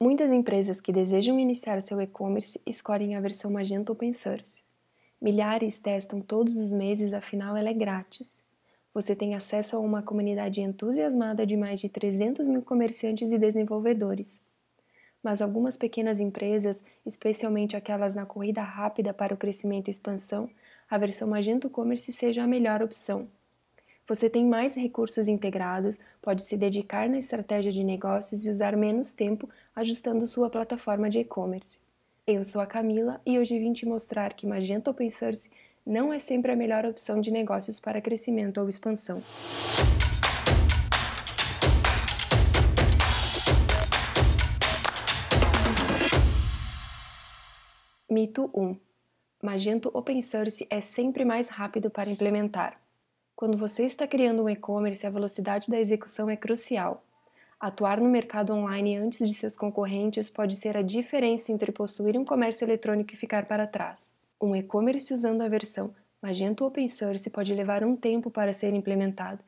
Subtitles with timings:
[0.00, 4.62] Muitas empresas que desejam iniciar seu e-commerce escolhem a versão Magento Open Source.
[5.20, 8.32] Milhares testam todos os meses, afinal ela é grátis.
[8.94, 14.40] Você tem acesso a uma comunidade entusiasmada de mais de 300 mil comerciantes e desenvolvedores.
[15.20, 20.48] Mas algumas pequenas empresas, especialmente aquelas na corrida rápida para o crescimento e expansão,
[20.88, 23.28] a versão Magento Commerce seja a melhor opção.
[24.08, 29.12] Você tem mais recursos integrados, pode se dedicar na estratégia de negócios e usar menos
[29.12, 31.78] tempo ajustando sua plataforma de e-commerce.
[32.26, 35.50] Eu sou a Camila e hoje vim te mostrar que Magento Open Source
[35.84, 39.22] não é sempre a melhor opção de negócios para crescimento ou expansão.
[48.08, 48.74] Mito 1.
[49.42, 52.87] Magento Open Source é sempre mais rápido para implementar.
[53.38, 57.04] Quando você está criando um e-commerce, a velocidade da execução é crucial.
[57.60, 62.24] Atuar no mercado online antes de seus concorrentes pode ser a diferença entre possuir um
[62.24, 64.12] comércio eletrônico e ficar para trás.
[64.40, 69.38] Um e-commerce usando a versão Magento Open Source pode levar um tempo para ser implementado,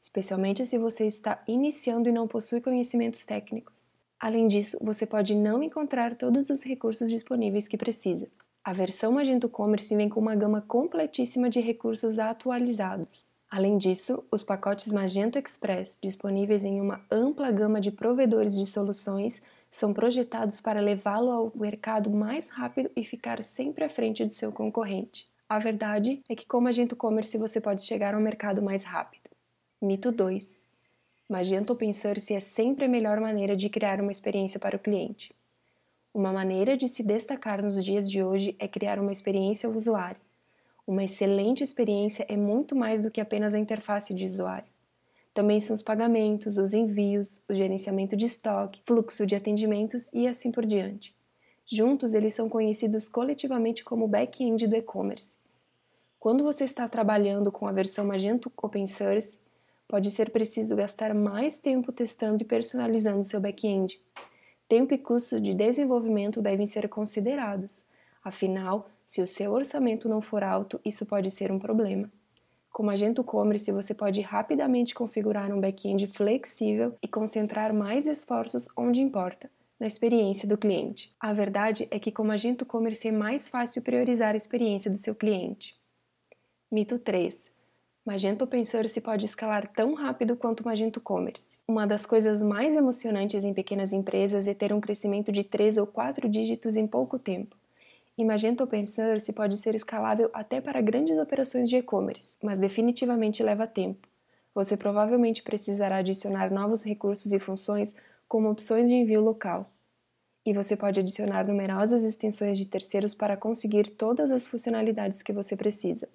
[0.00, 3.84] especialmente se você está iniciando e não possui conhecimentos técnicos.
[4.18, 8.26] Além disso, você pode não encontrar todos os recursos disponíveis que precisa.
[8.64, 13.33] A versão Magento Commerce vem com uma gama completíssima de recursos atualizados.
[13.56, 19.40] Além disso, os pacotes Magento Express, disponíveis em uma ampla gama de provedores de soluções,
[19.70, 24.50] são projetados para levá-lo ao mercado mais rápido e ficar sempre à frente do seu
[24.50, 25.28] concorrente.
[25.48, 29.30] A verdade é que com Magento Commerce você pode chegar ao mercado mais rápido.
[29.80, 30.64] Mito 2.
[31.30, 35.32] Magento Open Source é sempre a melhor maneira de criar uma experiência para o cliente.
[36.12, 40.20] Uma maneira de se destacar nos dias de hoje é criar uma experiência ao usuário.
[40.86, 44.68] Uma excelente experiência é muito mais do que apenas a interface de usuário.
[45.32, 50.52] Também são os pagamentos, os envios, o gerenciamento de estoque, fluxo de atendimentos e assim
[50.52, 51.14] por diante.
[51.66, 55.38] Juntos, eles são conhecidos coletivamente como back-end do e-commerce.
[56.20, 59.40] Quando você está trabalhando com a versão Magento Open Source,
[59.88, 63.98] pode ser preciso gastar mais tempo testando e personalizando seu back-end.
[64.68, 67.86] Tempo e custo de desenvolvimento devem ser considerados,
[68.24, 72.10] afinal, se o seu orçamento não for alto, isso pode ser um problema.
[72.72, 79.00] Com Magento Commerce, você pode rapidamente configurar um back-end flexível e concentrar mais esforços onde
[79.00, 79.48] importa,
[79.78, 81.14] na experiência do cliente.
[81.20, 85.14] A verdade é que com Magento Commerce é mais fácil priorizar a experiência do seu
[85.14, 85.76] cliente.
[86.68, 87.52] Mito 3.
[88.04, 91.58] Magento Open Source pode escalar tão rápido quanto Magento Commerce.
[91.68, 95.86] Uma das coisas mais emocionantes em pequenas empresas é ter um crescimento de 3 ou
[95.86, 97.56] 4 dígitos em pouco tempo.
[98.22, 103.66] Magento Open Source pode ser escalável até para grandes operações de e-commerce, mas definitivamente leva
[103.66, 104.06] tempo.
[104.54, 107.96] Você provavelmente precisará adicionar novos recursos e funções
[108.28, 109.68] como opções de envio local.
[110.46, 115.56] E você pode adicionar numerosas extensões de terceiros para conseguir todas as funcionalidades que você
[115.56, 116.08] precisa.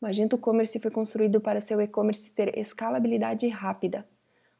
[0.00, 4.04] Magento Commerce foi construído para seu e-commerce ter escalabilidade rápida.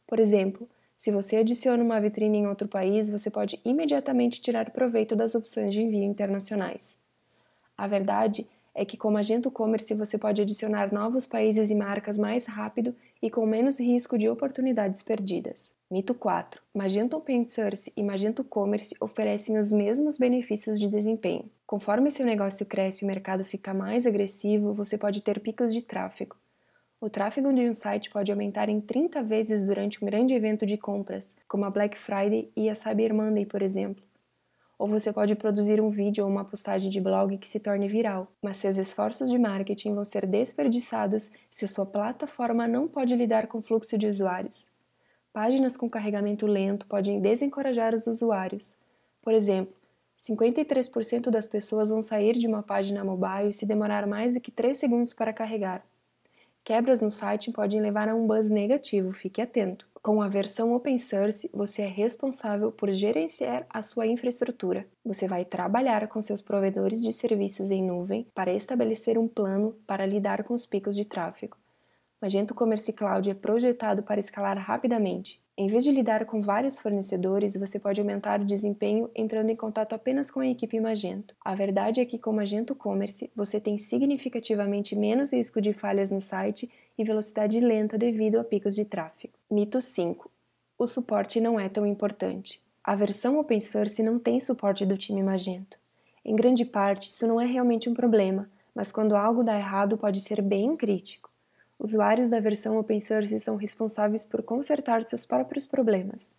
[0.07, 5.15] Por exemplo, se você adiciona uma vitrine em outro país, você pode imediatamente tirar proveito
[5.15, 6.97] das opções de envio internacionais.
[7.77, 12.47] A verdade é que com Magento Commerce você pode adicionar novos países e marcas mais
[12.47, 15.73] rápido e com menos risco de oportunidades perdidas.
[15.91, 16.61] Mito 4.
[16.75, 21.49] Magento Open Source e Magento Commerce oferecem os mesmos benefícios de desempenho.
[21.67, 25.83] Conforme seu negócio cresce e o mercado fica mais agressivo, você pode ter picos de
[25.83, 26.37] tráfego.
[27.05, 30.79] O tráfego de um site pode aumentar em 30 vezes durante um grande evento de
[30.79, 34.03] compras, como a Black Friday e a Cyber Monday, por exemplo.
[34.79, 38.27] Ou você pode produzir um vídeo ou uma postagem de blog que se torne viral,
[38.41, 43.49] mas seus esforços de marketing vão ser desperdiçados se a sua plataforma não pode lidar
[43.49, 44.69] com o fluxo de usuários.
[45.31, 48.79] Páginas com carregamento lento podem desencorajar os usuários.
[49.21, 49.75] Por exemplo,
[50.23, 54.79] 53% das pessoas vão sair de uma página mobile se demorar mais do que 3
[54.79, 55.85] segundos para carregar.
[56.65, 59.87] Quebras no site podem levar a um buzz negativo, fique atento.
[60.01, 64.89] Com a versão open source, você é responsável por gerenciar a sua infraestrutura.
[65.05, 70.07] Você vai trabalhar com seus provedores de serviços em nuvem para estabelecer um plano para
[70.07, 71.59] lidar com os picos de tráfego.
[72.19, 75.44] Magento Commerce Cloud é projetado para escalar rapidamente.
[75.57, 79.93] Em vez de lidar com vários fornecedores, você pode aumentar o desempenho entrando em contato
[79.93, 81.33] apenas com a equipe Magento.
[81.45, 86.21] A verdade é que com Magento Commerce, você tem significativamente menos risco de falhas no
[86.21, 86.69] site
[86.99, 89.35] e velocidade lenta devido a picos de tráfego.
[89.49, 90.29] Mito 5.
[90.77, 92.61] O suporte não é tão importante.
[92.83, 95.79] A versão open source não tem suporte do time Magento.
[96.25, 100.21] Em grande parte, isso não é realmente um problema, mas quando algo dá errado pode
[100.21, 101.31] ser bem crítico.
[101.85, 106.33] Usuários da versão open source são responsáveis por consertar seus próprios problemas.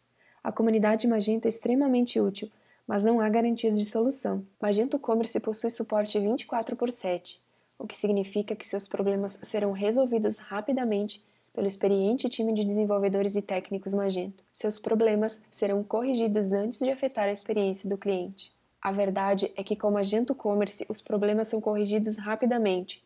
[0.44, 2.50] A comunidade Magento é extremamente útil,
[2.88, 4.44] mas não há garantias de solução.
[4.60, 7.40] Magento Commerce possui suporte 24 por 7,
[7.78, 13.42] o que significa que seus problemas serão resolvidos rapidamente pelo experiente time de desenvolvedores e
[13.44, 14.44] técnicos Magento.
[14.52, 18.52] Seus problemas serão corrigidos antes de afetar a experiência do cliente.
[18.82, 23.05] A verdade é que com Magento Commerce os problemas são corrigidos rapidamente,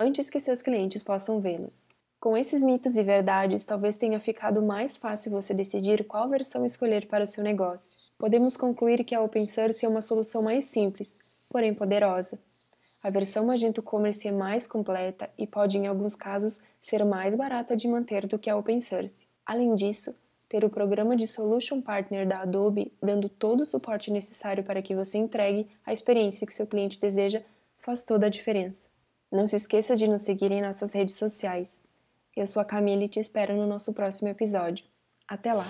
[0.00, 1.86] antes que seus clientes possam vê-los.
[2.18, 7.06] Com esses mitos e verdades, talvez tenha ficado mais fácil você decidir qual versão escolher
[7.06, 7.98] para o seu negócio.
[8.18, 11.18] Podemos concluir que a Open Source é uma solução mais simples,
[11.50, 12.38] porém poderosa.
[13.02, 17.76] A versão Magento Commerce é mais completa e pode, em alguns casos, ser mais barata
[17.76, 19.26] de manter do que a Open Source.
[19.46, 20.14] Além disso,
[20.46, 24.94] ter o programa de Solution Partner da Adobe dando todo o suporte necessário para que
[24.94, 27.40] você entregue a experiência que seu cliente deseja
[27.78, 28.89] faz toda a diferença.
[29.30, 31.84] Não se esqueça de nos seguir em nossas redes sociais.
[32.36, 34.84] Eu sou a Camille e te espero no nosso próximo episódio.
[35.28, 35.66] Até lá!